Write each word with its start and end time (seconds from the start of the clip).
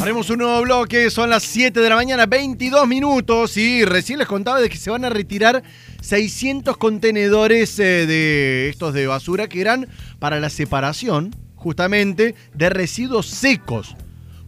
Haremos 0.00 0.30
un 0.30 0.38
nuevo 0.38 0.62
bloque, 0.62 1.10
son 1.10 1.28
las 1.28 1.42
7 1.42 1.78
de 1.78 1.88
la 1.90 1.94
mañana, 1.94 2.24
22 2.24 2.88
minutos 2.88 3.58
y 3.58 3.84
recién 3.84 4.18
les 4.18 4.26
contaba 4.26 4.58
de 4.58 4.70
que 4.70 4.78
se 4.78 4.88
van 4.88 5.04
a 5.04 5.10
retirar 5.10 5.62
600 6.00 6.78
contenedores 6.78 7.78
eh, 7.78 8.06
de 8.06 8.70
estos 8.70 8.94
de 8.94 9.06
basura 9.06 9.46
que 9.46 9.60
eran 9.60 9.88
para 10.18 10.40
la 10.40 10.48
separación 10.48 11.36
justamente 11.54 12.34
de 12.54 12.70
residuos 12.70 13.26
secos. 13.26 13.94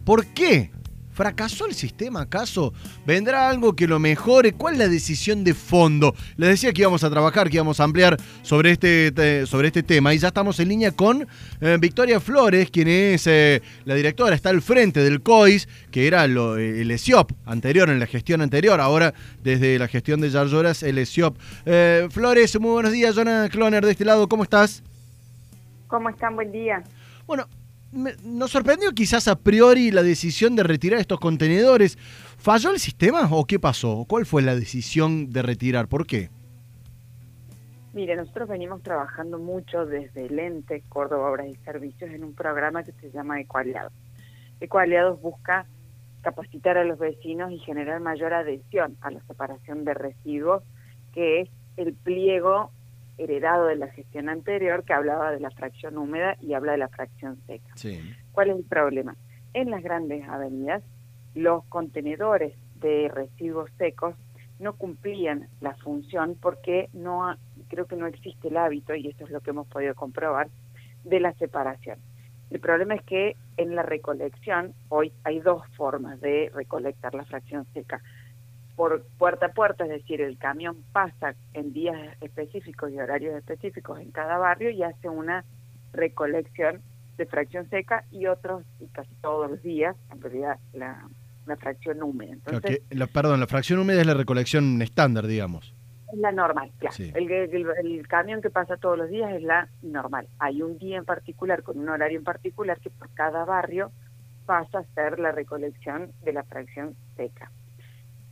¿Por 0.03 0.25
qué? 0.25 0.71
¿Fracasó 1.13 1.67
el 1.67 1.75
sistema 1.75 2.21
acaso? 2.21 2.73
¿Vendrá 3.05 3.49
algo 3.49 3.75
que 3.75 3.87
lo 3.87 3.99
mejore? 3.99 4.53
¿Cuál 4.53 4.73
es 4.73 4.79
la 4.79 4.87
decisión 4.87 5.43
de 5.43 5.53
fondo? 5.53 6.15
Les 6.37 6.49
decía 6.49 6.73
que 6.73 6.81
íbamos 6.81 7.03
a 7.03 7.09
trabajar, 7.09 7.49
que 7.49 7.57
íbamos 7.57 7.79
a 7.79 7.83
ampliar 7.83 8.17
sobre 8.41 8.71
este, 8.71 9.45
sobre 9.45 9.67
este 9.67 9.83
tema 9.83 10.13
y 10.13 10.17
ya 10.17 10.29
estamos 10.29 10.59
en 10.59 10.69
línea 10.69 10.91
con 10.91 11.27
eh, 11.61 11.77
Victoria 11.79 12.19
Flores, 12.19 12.71
quien 12.71 12.87
es 12.87 13.27
eh, 13.27 13.61
la 13.85 13.95
directora, 13.95 14.35
está 14.35 14.49
al 14.49 14.61
frente 14.61 15.01
del 15.01 15.21
COIS, 15.21 15.67
que 15.91 16.07
era 16.07 16.25
lo, 16.27 16.57
el 16.57 16.89
ESIOP 16.89 17.31
anterior, 17.45 17.89
en 17.89 17.99
la 17.99 18.07
gestión 18.07 18.41
anterior, 18.41 18.81
ahora 18.81 19.13
desde 19.43 19.77
la 19.77 19.87
gestión 19.87 20.19
de 20.19 20.29
Yarloras, 20.29 20.83
el 20.83 20.97
ESIOP. 20.97 21.37
Eh, 21.65 22.07
Flores, 22.09 22.59
muy 22.59 22.71
buenos 22.71 22.91
días, 22.91 23.15
Jonah 23.15 23.49
Cloner 23.49 23.85
de 23.85 23.91
este 23.91 24.05
lado, 24.05 24.27
¿cómo 24.27 24.43
estás? 24.43 24.81
¿Cómo 25.87 26.09
están? 26.09 26.35
Buen 26.35 26.51
día. 26.51 26.83
Bueno, 27.27 27.47
nos 27.93 28.51
sorprendió 28.51 28.91
quizás 28.91 29.27
a 29.27 29.35
priori 29.35 29.91
la 29.91 30.03
decisión 30.03 30.55
de 30.55 30.63
retirar 30.63 30.99
estos 30.99 31.19
contenedores. 31.19 31.97
¿Falló 32.37 32.71
el 32.71 32.79
sistema 32.79 33.27
o 33.31 33.45
qué 33.45 33.59
pasó? 33.59 34.05
¿Cuál 34.07 34.25
fue 34.25 34.41
la 34.41 34.55
decisión 34.55 35.31
de 35.31 35.41
retirar? 35.41 35.87
¿Por 35.87 36.05
qué? 36.05 36.29
Mire, 37.93 38.15
nosotros 38.15 38.49
venimos 38.49 38.81
trabajando 38.81 39.37
mucho 39.37 39.85
desde 39.85 40.25
el 40.25 40.39
ente 40.39 40.83
Córdoba 40.89 41.29
Obras 41.29 41.47
y 41.47 41.55
Servicios 41.63 42.09
en 42.09 42.23
un 42.23 42.33
programa 42.33 42.83
que 42.83 42.91
se 42.93 43.11
llama 43.11 43.39
Ecoaliados. 43.39 43.93
Ecoaliados 44.59 45.21
busca 45.21 45.67
capacitar 46.21 46.77
a 46.77 46.85
los 46.85 46.97
vecinos 46.97 47.51
y 47.51 47.59
generar 47.59 47.99
mayor 47.99 48.33
adhesión 48.33 48.97
a 49.01 49.11
la 49.11 49.21
separación 49.27 49.85
de 49.85 49.93
residuos, 49.93 50.63
que 51.13 51.41
es 51.41 51.49
el 51.77 51.93
pliego 51.93 52.71
heredado 53.17 53.67
de 53.67 53.75
la 53.75 53.87
gestión 53.87 54.29
anterior 54.29 54.83
que 54.83 54.93
hablaba 54.93 55.31
de 55.31 55.39
la 55.39 55.51
fracción 55.51 55.97
húmeda 55.97 56.35
y 56.41 56.53
habla 56.53 56.73
de 56.73 56.79
la 56.79 56.89
fracción 56.89 57.37
seca. 57.45 57.73
¿Cuál 58.31 58.49
es 58.49 58.57
el 58.57 58.63
problema? 58.63 59.15
En 59.53 59.69
las 59.69 59.83
grandes 59.83 60.27
avenidas, 60.27 60.83
los 61.35 61.63
contenedores 61.65 62.53
de 62.79 63.09
residuos 63.13 63.69
secos 63.77 64.15
no 64.59 64.73
cumplían 64.73 65.47
la 65.61 65.75
función 65.75 66.37
porque 66.39 66.89
no 66.93 67.35
creo 67.67 67.85
que 67.85 67.95
no 67.95 68.07
existe 68.07 68.49
el 68.49 68.57
hábito, 68.57 68.95
y 68.95 69.07
esto 69.07 69.25
es 69.25 69.31
lo 69.31 69.41
que 69.41 69.49
hemos 69.49 69.67
podido 69.67 69.95
comprobar, 69.95 70.49
de 71.03 71.19
la 71.19 71.33
separación. 71.33 71.99
El 72.49 72.59
problema 72.59 72.95
es 72.95 73.03
que 73.03 73.35
en 73.57 73.75
la 73.75 73.83
recolección 73.83 74.73
hoy 74.89 75.11
hay 75.23 75.39
dos 75.39 75.63
formas 75.75 76.21
de 76.21 76.51
recolectar 76.53 77.15
la 77.15 77.25
fracción 77.25 77.65
seca 77.73 78.01
por 78.75 79.03
puerta 79.17 79.47
a 79.47 79.53
puerta, 79.53 79.83
es 79.83 79.89
decir, 79.89 80.21
el 80.21 80.37
camión 80.37 80.77
pasa 80.91 81.35
en 81.53 81.73
días 81.73 81.97
específicos 82.21 82.91
y 82.91 82.99
horarios 82.99 83.35
específicos 83.35 83.99
en 83.99 84.11
cada 84.11 84.37
barrio 84.37 84.71
y 84.71 84.83
hace 84.83 85.09
una 85.09 85.45
recolección 85.91 86.81
de 87.17 87.25
fracción 87.27 87.69
seca 87.69 88.05
y 88.11 88.25
otros, 88.25 88.63
y 88.79 88.87
casi 88.87 89.13
todos 89.21 89.51
los 89.51 89.61
días, 89.61 89.95
en 90.11 90.21
realidad, 90.21 90.57
la, 90.73 91.07
fracción 91.59 92.01
húmeda. 92.01 92.33
Entonces, 92.33 92.81
la, 92.89 93.05
perdón, 93.05 93.39
la 93.39 93.47
fracción 93.47 93.79
húmeda 93.79 94.01
es 94.01 94.07
la 94.07 94.15
recolección 94.15 94.81
estándar, 94.81 95.27
digamos. 95.27 95.75
Es 96.11 96.17
la 96.17 96.31
normal, 96.31 96.71
claro. 96.79 96.95
El, 96.97 97.31
el, 97.31 98.07
camión 98.07 98.41
que 98.41 98.49
pasa 98.49 98.77
todos 98.77 98.97
los 98.97 99.09
días 99.09 99.31
es 99.33 99.43
la 99.43 99.67
normal. 99.83 100.27
Hay 100.39 100.63
un 100.63 100.79
día 100.79 100.97
en 100.97 101.05
particular, 101.05 101.61
con 101.61 101.77
un 101.77 101.89
horario 101.89 102.17
en 102.17 102.23
particular, 102.23 102.79
que 102.79 102.89
por 102.89 103.09
cada 103.13 103.45
barrio 103.45 103.91
pasa 104.47 104.79
a 104.79 104.83
ser 104.95 105.19
la 105.19 105.31
recolección 105.31 106.11
de 106.23 106.33
la 106.33 106.43
fracción 106.43 106.95
seca 107.15 107.51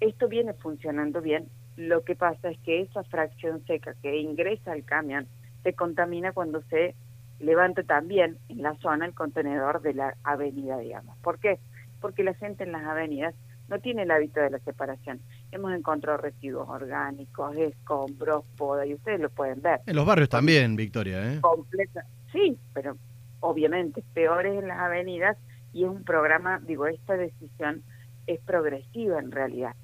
esto 0.01 0.27
viene 0.27 0.53
funcionando 0.53 1.21
bien. 1.21 1.47
Lo 1.77 2.03
que 2.03 2.15
pasa 2.15 2.49
es 2.49 2.59
que 2.59 2.81
esa 2.81 3.03
fracción 3.03 3.63
seca 3.65 3.93
que 4.01 4.17
ingresa 4.17 4.73
al 4.73 4.83
camión 4.83 5.27
se 5.63 5.73
contamina 5.73 6.33
cuando 6.33 6.61
se 6.63 6.95
levanta 7.39 7.83
también 7.83 8.37
en 8.49 8.61
la 8.61 8.75
zona 8.79 9.05
el 9.05 9.13
contenedor 9.13 9.81
de 9.81 9.93
la 9.93 10.15
avenida, 10.23 10.77
digamos. 10.79 11.15
¿Por 11.19 11.39
qué? 11.39 11.59
Porque 12.01 12.23
la 12.23 12.33
gente 12.33 12.63
en 12.63 12.71
las 12.71 12.83
avenidas 12.83 13.35
no 13.69 13.79
tiene 13.79 14.03
el 14.03 14.11
hábito 14.11 14.41
de 14.41 14.49
la 14.49 14.59
separación. 14.59 15.21
Hemos 15.51 15.73
encontrado 15.73 16.17
residuos 16.17 16.67
orgánicos, 16.67 17.55
escombros, 17.55 18.43
poda, 18.57 18.85
y 18.85 18.95
ustedes 18.95 19.21
lo 19.21 19.29
pueden 19.29 19.61
ver. 19.61 19.81
En 19.85 19.95
los 19.95 20.05
barrios 20.05 20.29
también, 20.29 20.75
Victoria, 20.75 21.33
¿eh? 21.33 21.39
Completa. 21.41 22.05
Sí, 22.31 22.57
pero 22.73 22.97
obviamente 23.39 24.03
peores 24.13 24.59
en 24.59 24.67
las 24.67 24.79
avenidas 24.79 25.37
y 25.73 25.83
es 25.83 25.89
un 25.89 26.03
programa, 26.03 26.59
digo, 26.59 26.87
esta 26.87 27.15
decisión 27.15 27.83
es 28.27 28.39
progresiva 28.41 29.19
en 29.19 29.31
realidad 29.31 29.75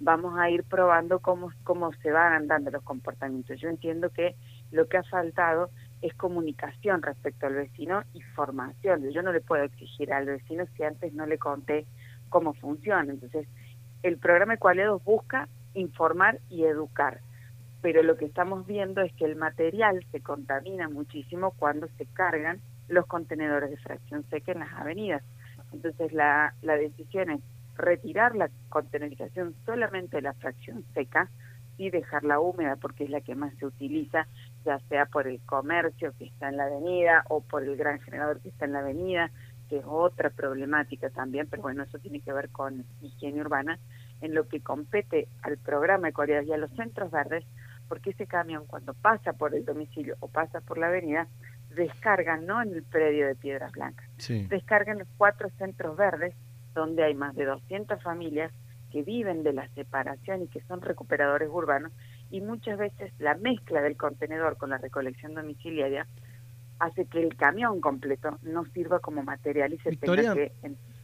vamos 0.00 0.38
a 0.38 0.50
ir 0.50 0.64
probando 0.64 1.20
cómo, 1.20 1.50
cómo 1.62 1.92
se 2.02 2.10
van 2.10 2.46
dando 2.46 2.70
los 2.70 2.82
comportamientos. 2.82 3.60
Yo 3.60 3.68
entiendo 3.68 4.10
que 4.10 4.34
lo 4.70 4.88
que 4.88 4.98
ha 4.98 5.02
faltado 5.04 5.70
es 6.02 6.14
comunicación 6.14 7.02
respecto 7.02 7.46
al 7.46 7.54
vecino 7.54 8.02
y 8.12 8.20
formación. 8.20 9.10
Yo 9.10 9.22
no 9.22 9.32
le 9.32 9.40
puedo 9.40 9.62
exigir 9.62 10.12
al 10.12 10.26
vecino 10.26 10.64
si 10.76 10.82
antes 10.82 11.12
no 11.14 11.26
le 11.26 11.38
conté 11.38 11.86
cómo 12.28 12.52
funciona. 12.54 13.10
Entonces, 13.10 13.48
el 14.02 14.18
programa 14.18 14.54
Ecualedos 14.54 15.02
busca 15.02 15.48
informar 15.72 16.40
y 16.50 16.64
educar, 16.64 17.20
pero 17.80 18.02
lo 18.02 18.16
que 18.16 18.26
estamos 18.26 18.66
viendo 18.66 19.00
es 19.00 19.12
que 19.14 19.24
el 19.24 19.36
material 19.36 20.04
se 20.12 20.20
contamina 20.20 20.88
muchísimo 20.88 21.52
cuando 21.52 21.88
se 21.96 22.06
cargan 22.06 22.60
los 22.88 23.06
contenedores 23.06 23.70
de 23.70 23.76
fracción 23.78 24.24
seca 24.28 24.52
en 24.52 24.60
las 24.60 24.72
avenidas. 24.74 25.22
Entonces, 25.72 26.12
la, 26.12 26.54
la 26.62 26.76
decisión 26.76 27.30
es 27.30 27.40
retirar 27.76 28.34
la 28.34 28.50
contenerización 28.68 29.54
solamente 29.64 30.16
de 30.16 30.22
la 30.22 30.34
fracción 30.34 30.84
seca 30.94 31.30
y 31.76 31.90
dejarla 31.90 32.40
húmeda 32.40 32.76
porque 32.76 33.04
es 33.04 33.10
la 33.10 33.20
que 33.20 33.34
más 33.34 33.54
se 33.56 33.66
utiliza, 33.66 34.26
ya 34.64 34.78
sea 34.88 35.06
por 35.06 35.26
el 35.26 35.40
comercio 35.40 36.12
que 36.18 36.26
está 36.26 36.48
en 36.48 36.56
la 36.56 36.66
avenida 36.66 37.24
o 37.28 37.40
por 37.40 37.64
el 37.64 37.76
gran 37.76 38.00
generador 38.00 38.40
que 38.40 38.48
está 38.48 38.64
en 38.64 38.72
la 38.72 38.80
avenida, 38.80 39.30
que 39.68 39.78
es 39.78 39.84
otra 39.86 40.30
problemática 40.30 41.10
también, 41.10 41.48
pero 41.48 41.62
bueno, 41.62 41.82
eso 41.82 41.98
tiene 41.98 42.20
que 42.20 42.32
ver 42.32 42.50
con 42.50 42.84
higiene 43.00 43.40
urbana, 43.40 43.78
en 44.20 44.34
lo 44.34 44.48
que 44.48 44.60
compete 44.60 45.28
al 45.42 45.58
programa 45.58 46.08
de 46.10 46.44
y 46.46 46.52
a 46.52 46.56
los 46.56 46.70
centros 46.72 47.10
verdes, 47.10 47.44
porque 47.88 48.10
ese 48.10 48.26
camión 48.26 48.64
cuando 48.66 48.94
pasa 48.94 49.32
por 49.32 49.54
el 49.54 49.64
domicilio 49.64 50.16
o 50.20 50.28
pasa 50.28 50.60
por 50.60 50.78
la 50.78 50.86
avenida, 50.86 51.26
descarga 51.74 52.36
no 52.36 52.62
en 52.62 52.72
el 52.72 52.82
predio 52.84 53.26
de 53.26 53.34
Piedras 53.34 53.72
Blancas, 53.72 54.08
descarga 54.48 54.92
en 54.92 55.00
los 55.00 55.08
cuatro 55.18 55.50
centros 55.58 55.96
verdes 55.96 56.34
donde 56.74 57.04
hay 57.04 57.14
más 57.14 57.34
de 57.34 57.44
200 57.44 58.02
familias 58.02 58.52
que 58.90 59.02
viven 59.02 59.42
de 59.42 59.52
la 59.52 59.68
separación 59.74 60.42
y 60.42 60.48
que 60.48 60.60
son 60.62 60.80
recuperadores 60.80 61.48
urbanos, 61.50 61.92
y 62.30 62.40
muchas 62.40 62.78
veces 62.78 63.12
la 63.18 63.34
mezcla 63.34 63.80
del 63.82 63.96
contenedor 63.96 64.56
con 64.56 64.70
la 64.70 64.78
recolección 64.78 65.34
domiciliaria 65.34 66.06
hace 66.78 67.06
que 67.06 67.22
el 67.22 67.36
camión 67.36 67.80
completo 67.80 68.38
no 68.42 68.64
sirva 68.72 69.00
como 69.00 69.22
material 69.22 69.72
y 69.72 69.78
se 69.78 69.96
tenga 69.96 70.34
que... 70.34 70.52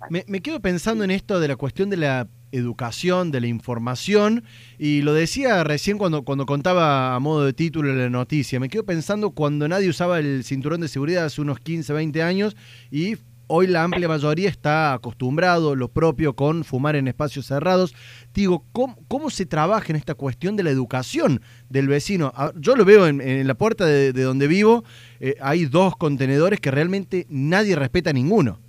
Me, 0.08 0.24
me 0.26 0.40
quedo 0.40 0.60
pensando 0.60 1.04
en 1.04 1.10
esto 1.10 1.40
de 1.40 1.48
la 1.48 1.56
cuestión 1.56 1.90
de 1.90 1.96
la 1.96 2.28
educación, 2.52 3.30
de 3.30 3.40
la 3.40 3.46
información, 3.46 4.44
y 4.78 5.02
lo 5.02 5.12
decía 5.12 5.62
recién 5.64 5.98
cuando, 5.98 6.22
cuando 6.22 6.46
contaba 6.46 7.14
a 7.14 7.18
modo 7.18 7.44
de 7.44 7.52
título 7.52 7.92
la 7.92 8.10
noticia, 8.10 8.58
me 8.60 8.68
quedo 8.68 8.84
pensando 8.84 9.30
cuando 9.30 9.68
nadie 9.68 9.88
usaba 9.88 10.18
el 10.18 10.42
cinturón 10.44 10.80
de 10.80 10.88
seguridad 10.88 11.26
hace 11.26 11.40
unos 11.40 11.60
15, 11.60 11.92
20 11.92 12.22
años 12.22 12.56
y 12.90 13.16
Hoy 13.52 13.66
la 13.66 13.82
amplia 13.82 14.06
mayoría 14.06 14.48
está 14.48 14.92
acostumbrado, 14.92 15.74
lo 15.74 15.88
propio, 15.88 16.36
con 16.36 16.62
fumar 16.62 16.94
en 16.94 17.08
espacios 17.08 17.46
cerrados. 17.46 17.96
Digo, 18.32 18.64
¿cómo, 18.70 19.28
se 19.28 19.44
trabaja 19.44 19.86
en 19.88 19.96
esta 19.96 20.14
cuestión 20.14 20.54
de 20.54 20.62
la 20.62 20.70
educación 20.70 21.40
del 21.68 21.88
vecino? 21.88 22.32
Yo 22.54 22.76
lo 22.76 22.84
veo 22.84 23.08
en, 23.08 23.48
la 23.48 23.54
puerta 23.54 23.84
de, 23.86 24.12
donde 24.12 24.46
vivo, 24.46 24.84
eh, 25.18 25.34
hay 25.40 25.64
dos 25.64 25.96
contenedores 25.96 26.60
que 26.60 26.70
realmente 26.70 27.26
nadie 27.28 27.74
respeta 27.74 28.12
ninguno. 28.12 28.60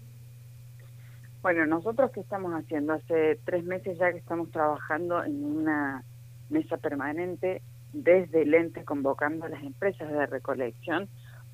Bueno, 1.44 1.68
nosotros 1.68 2.10
qué 2.12 2.22
estamos 2.22 2.52
haciendo? 2.54 2.94
Hace 2.94 3.38
tres 3.46 3.64
meses 3.64 4.00
ya 4.00 4.12
que 4.12 4.18
estamos 4.18 4.50
trabajando 4.50 5.24
en 5.24 5.46
una 5.46 6.04
mesa 6.50 6.78
permanente 6.78 7.62
desde 7.94 8.42
el 8.42 8.56
ente 8.56 8.84
convocando 8.84 9.46
a 9.46 9.50
las 9.50 9.62
empresas 9.62 10.12
de 10.12 10.26
recolección 10.26 11.08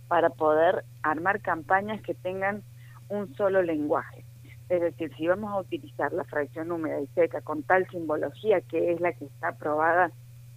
para 0.07 0.29
poder 0.29 0.85
armar 1.03 1.41
campañas 1.41 2.01
que 2.01 2.13
tengan 2.13 2.63
un 3.09 3.33
solo 3.35 3.61
lenguaje. 3.61 4.25
Es 4.69 4.81
decir, 4.81 5.13
si 5.15 5.27
vamos 5.27 5.51
a 5.51 5.59
utilizar 5.59 6.11
la 6.11 6.25
fracción 6.25 6.71
húmeda 6.71 6.99
y 6.99 7.07
seca 7.07 7.41
con 7.41 7.63
tal 7.63 7.87
simbología 7.89 8.61
que 8.61 8.91
es 8.91 8.99
la 8.99 9.13
que 9.13 9.25
está 9.25 9.49
aprobada 9.49 10.11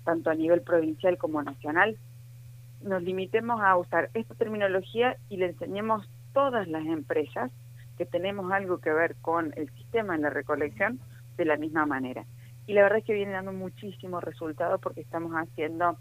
tanto 0.04 0.30
a 0.30 0.34
nivel 0.34 0.62
provincial 0.62 1.16
como 1.16 1.42
nacional, 1.42 1.96
nos 2.82 3.02
limitemos 3.02 3.60
a 3.60 3.76
usar 3.76 4.10
esta 4.14 4.34
terminología 4.34 5.16
y 5.28 5.36
le 5.36 5.46
enseñemos 5.46 6.08
todas 6.32 6.66
las 6.68 6.84
empresas 6.86 7.50
que 7.98 8.06
tenemos 8.06 8.50
algo 8.50 8.78
que 8.78 8.92
ver 8.92 9.14
con 9.20 9.52
el 9.56 9.70
sistema 9.74 10.14
en 10.14 10.22
la 10.22 10.30
recolección 10.30 10.98
de 11.36 11.44
la 11.44 11.56
misma 11.56 11.86
manera. 11.86 12.24
Y 12.66 12.72
la 12.72 12.82
verdad 12.82 12.98
es 12.98 13.04
que 13.04 13.14
viene 13.14 13.32
dando 13.32 13.52
muchísimos 13.52 14.24
resultados 14.24 14.80
porque 14.80 15.02
estamos 15.02 15.32
haciendo, 15.32 15.98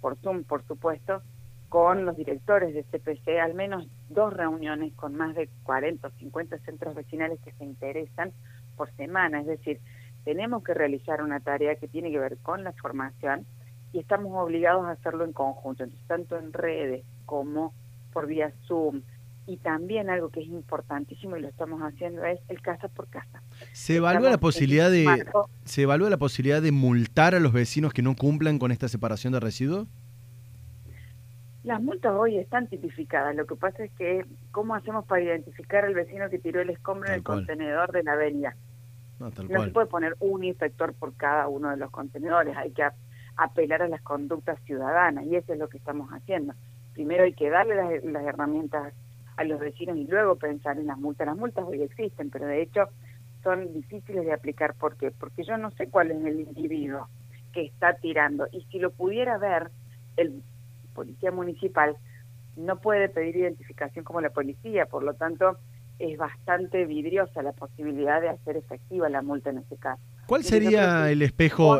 por 0.00 0.16
Zoom, 0.18 0.44
por 0.44 0.64
supuesto, 0.66 1.22
con 1.68 2.04
los 2.04 2.16
directores 2.16 2.74
de 2.74 2.84
CPC, 2.84 3.40
al 3.40 3.54
menos 3.54 3.88
dos 4.08 4.32
reuniones 4.32 4.92
con 4.94 5.14
más 5.14 5.34
de 5.34 5.48
40 5.64 6.08
o 6.08 6.10
50 6.10 6.58
centros 6.58 6.94
vecinales 6.94 7.40
que 7.44 7.52
se 7.52 7.64
interesan 7.64 8.32
por 8.76 8.94
semana. 8.96 9.40
Es 9.40 9.46
decir, 9.46 9.80
tenemos 10.24 10.62
que 10.62 10.74
realizar 10.74 11.22
una 11.22 11.40
tarea 11.40 11.76
que 11.76 11.88
tiene 11.88 12.10
que 12.10 12.18
ver 12.18 12.38
con 12.38 12.64
la 12.64 12.72
formación 12.72 13.46
y 13.92 13.98
estamos 13.98 14.32
obligados 14.34 14.84
a 14.84 14.90
hacerlo 14.90 15.24
en 15.24 15.32
conjunto, 15.32 15.84
entonces 15.84 16.06
tanto 16.06 16.38
en 16.38 16.52
redes 16.52 17.04
como 17.24 17.72
por 18.12 18.26
vía 18.26 18.52
Zoom. 18.66 19.02
Y 19.48 19.58
también 19.58 20.10
algo 20.10 20.30
que 20.30 20.40
es 20.40 20.48
importantísimo 20.48 21.36
y 21.36 21.40
lo 21.40 21.48
estamos 21.48 21.80
haciendo 21.80 22.24
es 22.24 22.40
el 22.48 22.60
casa 22.60 22.88
por 22.88 23.06
casa. 23.06 23.42
¿Se 23.72 23.96
evalúa 23.96 24.28
la 24.28 24.38
posibilidad 24.38 24.90
de 24.90 25.24
se 25.64 25.82
evalúa 25.82 26.10
la 26.10 26.16
posibilidad 26.16 26.60
de 26.60 26.72
multar 26.72 27.36
a 27.36 27.40
los 27.40 27.52
vecinos 27.52 27.92
que 27.92 28.02
no 28.02 28.16
cumplan 28.16 28.58
con 28.58 28.72
esta 28.72 28.88
separación 28.88 29.32
de 29.32 29.40
residuos? 29.40 29.86
Las 31.66 31.82
multas 31.82 32.12
hoy 32.12 32.38
están 32.38 32.68
tipificadas. 32.68 33.34
Lo 33.34 33.44
que 33.44 33.56
pasa 33.56 33.82
es 33.82 33.90
que, 33.94 34.24
¿cómo 34.52 34.76
hacemos 34.76 35.04
para 35.04 35.20
identificar 35.20 35.84
al 35.84 35.94
vecino 35.94 36.30
que 36.30 36.38
tiró 36.38 36.60
el 36.60 36.70
escombro 36.70 37.08
en 37.08 37.16
el 37.16 37.24
contenedor 37.24 37.90
de 37.90 38.04
la 38.04 38.12
avenida? 38.12 38.54
No, 39.18 39.32
se 39.32 39.70
puede 39.72 39.88
poner 39.88 40.14
un 40.20 40.44
inspector 40.44 40.94
por 40.94 41.16
cada 41.16 41.48
uno 41.48 41.70
de 41.70 41.76
los 41.76 41.90
contenedores. 41.90 42.56
Hay 42.56 42.70
que 42.70 42.86
apelar 43.36 43.82
a 43.82 43.88
las 43.88 44.00
conductas 44.02 44.60
ciudadanas 44.62 45.24
y 45.24 45.34
eso 45.34 45.54
es 45.54 45.58
lo 45.58 45.68
que 45.68 45.78
estamos 45.78 46.08
haciendo. 46.12 46.54
Primero 46.92 47.24
hay 47.24 47.32
que 47.32 47.50
darle 47.50 47.74
las, 47.74 48.24
herramientas 48.24 48.94
a 49.36 49.42
los 49.42 49.58
vecinos 49.58 49.96
y 49.96 50.04
luego 50.04 50.36
pensar 50.36 50.78
en 50.78 50.86
las 50.86 50.98
multas. 50.98 51.26
Las 51.26 51.36
multas 51.36 51.64
hoy 51.66 51.82
existen, 51.82 52.30
pero 52.30 52.46
de 52.46 52.62
hecho 52.62 52.84
son 53.42 53.72
difíciles 53.72 54.24
de 54.24 54.32
aplicar. 54.32 54.74
¿Por 54.74 54.96
qué? 54.96 55.10
Porque 55.10 55.42
yo 55.42 55.56
no 55.56 55.72
sé 55.72 55.88
cuál 55.88 56.12
es 56.12 56.24
el 56.24 56.38
individuo 56.42 57.08
que 57.52 57.62
está 57.64 57.94
tirando. 57.94 58.46
Y 58.52 58.62
si 58.70 58.78
lo 58.78 58.92
pudiera 58.92 59.36
ver, 59.36 59.72
el 60.16 60.44
policía 60.96 61.30
municipal 61.30 61.96
no 62.56 62.80
puede 62.80 63.08
pedir 63.08 63.36
identificación 63.36 64.04
como 64.04 64.20
la 64.20 64.30
policía, 64.30 64.86
por 64.86 65.04
lo 65.04 65.14
tanto 65.14 65.58
es 65.98 66.18
bastante 66.18 66.84
vidriosa 66.84 67.42
la 67.42 67.52
posibilidad 67.52 68.20
de 68.20 68.28
hacer 68.28 68.56
efectiva 68.56 69.08
la 69.08 69.22
multa 69.22 69.50
en 69.50 69.58
ese 69.58 69.76
caso. 69.76 70.00
¿Cuál 70.26 70.42
sería 70.42 71.10
el 71.10 71.22
espejo, 71.22 71.78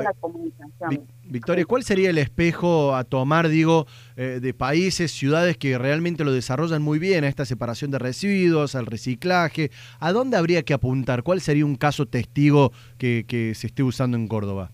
Victoria, 1.24 1.64
cuál 1.64 1.82
sería 1.82 2.10
el 2.10 2.18
espejo 2.18 2.94
a 2.94 3.04
tomar, 3.04 3.48
digo, 3.48 3.86
eh, 4.16 4.38
de 4.40 4.54
países, 4.54 5.10
ciudades 5.10 5.58
que 5.58 5.76
realmente 5.76 6.24
lo 6.24 6.32
desarrollan 6.32 6.80
muy 6.80 6.98
bien 6.98 7.24
a 7.24 7.28
esta 7.28 7.44
separación 7.44 7.90
de 7.90 7.98
residuos, 7.98 8.74
al 8.74 8.86
reciclaje? 8.86 9.70
¿A 9.98 10.12
dónde 10.12 10.36
habría 10.36 10.62
que 10.62 10.74
apuntar? 10.74 11.22
¿Cuál 11.22 11.40
sería 11.40 11.66
un 11.66 11.76
caso 11.76 12.06
testigo 12.06 12.72
que, 12.98 13.24
que 13.26 13.54
se 13.54 13.66
esté 13.66 13.82
usando 13.82 14.16
en 14.16 14.28
Córdoba? 14.28 14.70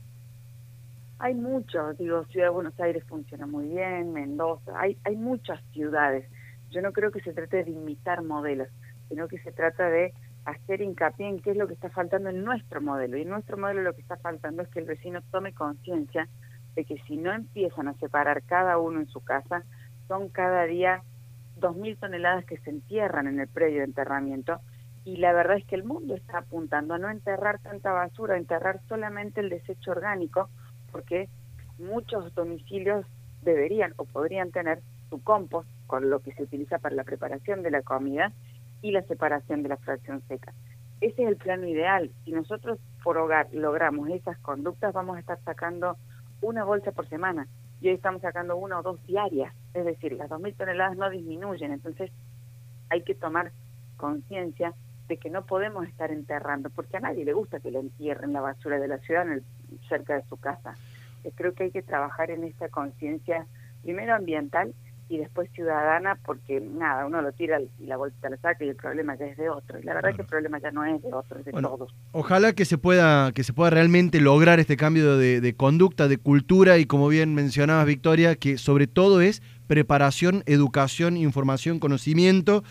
Hay 1.23 1.35
muchos, 1.35 1.97
digo, 1.99 2.25
Ciudad 2.25 2.47
de 2.47 2.51
Buenos 2.51 2.81
Aires 2.81 3.05
funciona 3.05 3.47
muy 3.47 3.69
bien, 3.69 4.13
Mendoza, 4.13 4.73
hay, 4.75 4.99
hay 5.05 5.15
muchas 5.15 5.63
ciudades. 5.73 6.29
Yo 6.71 6.83
no 6.83 6.91
creo 6.91 7.13
que 7.13 7.21
se 7.21 7.33
trate 7.33 7.63
de 7.63 7.71
imitar 7.71 8.25
modelos, 8.25 8.67
sino 9.09 9.29
que 9.29 9.39
se 9.39 9.53
trata 9.53 9.89
de 9.89 10.13
hacer 10.47 10.81
hincapié 10.81 11.29
en 11.29 11.41
qué 11.41 11.53
es 11.53 11.57
lo 11.57 11.69
que 11.69 11.75
está 11.75 11.91
faltando 11.91 12.29
en 12.29 12.43
nuestro 12.43 12.83
modelo. 12.83 13.17
Y 13.17 13.23
en 13.23 13.29
nuestro 13.29 13.57
modelo 13.57 13.83
lo 13.83 13.95
que 13.95 14.01
está 14.01 14.17
faltando 14.17 14.63
es 14.63 14.69
que 14.71 14.81
el 14.81 14.87
vecino 14.87 15.21
tome 15.31 15.55
conciencia 15.55 16.29
de 16.75 16.85
que 16.85 17.01
si 17.07 17.17
no 17.17 17.33
empiezan 17.33 17.87
a 17.87 17.95
separar 17.99 18.43
cada 18.43 18.79
uno 18.79 18.99
en 18.99 19.07
su 19.07 19.21
casa, 19.21 19.63
son 20.09 20.29
cada 20.29 20.65
día 20.65 21.05
dos 21.55 21.77
mil 21.77 21.97
toneladas 21.99 22.45
que 22.47 22.59
se 22.59 22.71
entierran 22.71 23.29
en 23.29 23.39
el 23.39 23.47
predio 23.47 23.79
de 23.79 23.85
enterramiento. 23.85 24.59
Y 25.05 25.19
la 25.19 25.33
verdad 25.33 25.59
es 25.59 25.65
que 25.67 25.77
el 25.77 25.85
mundo 25.85 26.17
está 26.17 26.39
apuntando 26.39 26.95
a 26.95 26.99
no 26.99 27.09
enterrar 27.09 27.61
tanta 27.61 27.93
basura, 27.93 28.35
a 28.35 28.39
enterrar 28.39 28.81
solamente 28.89 29.41
el 29.41 29.51
desecho 29.51 29.93
orgánico, 29.93 30.51
porque 30.93 31.29
muchos 31.79 32.33
domicilios 32.35 33.05
deberían 33.43 33.95
o 33.97 34.05
podrían 34.05 34.53
tener 34.53 34.81
su 35.11 35.23
compost, 35.23 35.69
con 35.87 36.09
lo 36.09 36.21
que 36.21 36.33
se 36.35 36.45
utiliza 36.45 36.79
para 36.79 36.95
la 36.95 37.05
preparación 37.05 37.63
de 37.63 37.71
la 37.71 37.83
comida, 37.83 38.33
y 38.83 38.91
la 38.91 39.03
separación 39.03 39.63
de 39.63 39.71
la 39.71 39.77
fracción 39.79 40.23
seca. 40.29 40.53
Ese 41.01 41.23
es 41.23 41.29
el 41.29 41.37
plano 41.37 41.67
ideal. 41.67 42.11
Si 42.25 42.33
nosotros 42.33 42.79
por 43.03 43.17
hogar 43.17 43.49
logramos 43.53 44.09
esas 44.11 44.39
conductas, 44.39 44.93
vamos 44.93 45.17
a 45.17 45.21
estar 45.21 45.39
sacando 45.45 45.97
una 46.41 46.65
bolsa 46.65 46.93
por 46.93 47.09
semana. 47.09 47.49
Y 47.81 47.89
hoy 47.89 47.95
estamos 47.95 48.23
sacando 48.23 48.57
una 48.57 48.79
o 48.79 48.83
dos 48.83 49.05
diarias. 49.07 49.55
Es 49.75 49.85
decir, 49.85 50.13
las 50.13 50.29
2.000 50.31 50.57
toneladas 50.57 50.97
no 50.97 51.11
disminuyen. 51.11 51.73
Entonces 51.73 52.11
hay 52.91 53.03
que 53.03 53.15
tomar 53.15 53.53
conciencia 53.97 54.75
de 55.09 55.17
que 55.17 55.31
no 55.31 55.45
podemos 55.45 55.87
estar 55.87 56.11
enterrando, 56.11 56.71
porque 56.71 56.97
a 56.97 57.01
nadie 57.01 57.25
le 57.25 57.33
gusta 57.33 57.61
que 57.61 57.71
le 57.71 57.81
entierren 57.81 58.33
la 58.33 58.41
basura 58.41 58.79
de 58.79 58.89
la 58.89 58.99
ciudad 58.99 59.27
en 59.27 59.33
el, 59.33 59.45
cerca 59.89 60.15
de 60.15 60.25
su 60.29 60.37
casa. 60.37 60.77
Eh, 61.25 61.33
creo 61.35 61.55
que 61.55 61.65
hay 61.65 61.71
que 61.71 61.83
trabajar 61.83 62.31
en 62.31 62.45
esta 62.45 62.69
conciencia, 62.69 63.47
primero 63.83 64.15
ambiental 64.15 64.75
y 65.09 65.19
después 65.19 65.51
ciudadana, 65.53 66.19
porque 66.25 66.61
nada, 66.61 67.05
uno 67.05 67.21
lo 67.21 67.33
tira 67.33 67.61
y 67.61 67.87
la 67.87 67.99
bolsa 67.99 68.31
la 68.31 68.37
saca 68.39 68.65
y 68.65 68.69
el 68.69 68.77
problema 68.77 69.15
ya 69.17 69.27
es 69.27 69.37
de 69.37 69.51
otro. 69.51 69.79
Y 69.79 69.83
la 69.83 69.95
verdad 69.95 70.15
que 70.15 70.23
el 70.23 70.29
problema 70.29 70.59
ya 70.59 70.71
no 70.71 70.85
es 70.85 71.03
de 71.03 71.13
otro, 71.13 71.39
es 71.39 71.45
de 71.45 71.53
todos. 71.53 71.95
Ojalá 72.13 72.55
que 72.55 72.65
se 72.65 72.79
pueda 72.79 73.31
que 73.33 73.45
se 73.45 73.53
pueda 73.53 73.71
realmente 73.71 74.21
lograr 74.21 74.59
este 74.59 74.77
cambio 74.79 75.19
de, 75.19 75.43
de 75.43 75.55
conducta, 75.55 76.09
de 76.09 76.17
cultura 76.17 76.79
y 76.79 76.87
como 76.87 77.09
bien 77.09 77.35
mencionabas 77.35 77.85
Victoria, 77.85 78.37
que 78.37 78.57
sobre 78.57 78.87
todo 78.87 79.21
es 79.21 79.43
preparación, 79.67 80.43
educación, 80.47 81.17
información, 81.19 81.79
conocimiento 81.79 82.63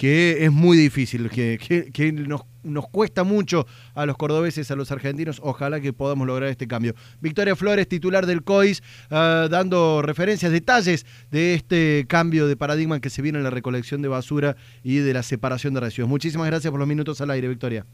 que 0.00 0.46
es 0.46 0.50
muy 0.50 0.78
difícil, 0.78 1.28
que, 1.28 1.58
que, 1.92 2.10
nos, 2.10 2.46
nos, 2.62 2.88
cuesta 2.88 3.22
mucho 3.22 3.66
a 3.94 4.06
los 4.06 4.16
cordobeses, 4.16 4.70
a 4.70 4.74
los 4.74 4.90
argentinos. 4.90 5.42
Ojalá 5.44 5.78
que 5.78 5.92
podamos 5.92 6.26
lograr 6.26 6.48
este 6.48 6.66
cambio. 6.66 6.94
Victoria 7.20 7.54
Flores, 7.54 7.86
titular 7.86 8.24
del 8.24 8.42
COIS, 8.42 8.82
ah, 9.10 9.46
dando 9.50 10.00
referencias, 10.00 10.52
detalles 10.52 11.04
de 11.30 11.52
este 11.52 12.06
cambio 12.08 12.48
de 12.48 12.56
paradigma 12.56 12.98
que 13.00 13.10
se 13.10 13.20
viene 13.20 13.36
en 13.36 13.44
la 13.44 13.50
recolección 13.50 14.00
de 14.00 14.08
basura 14.08 14.56
y 14.82 15.00
de 15.00 15.12
la 15.12 15.22
separación 15.22 15.74
de 15.74 15.80
residuos. 15.80 16.08
Muchísimas 16.08 16.46
gracias 16.46 16.70
por 16.70 16.80
los 16.80 16.88
minutos 16.88 17.20
al 17.20 17.30
aire, 17.32 17.48
Victoria. 17.48 17.84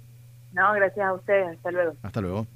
No, 0.52 0.72
gracias 0.74 1.04
a 1.04 1.12
ustedes. 1.12 1.56
Hasta 1.56 1.72
luego. 1.72 1.96
Hasta 2.04 2.20
luego. 2.20 2.46